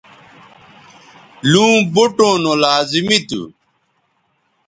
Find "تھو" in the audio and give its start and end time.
3.27-3.41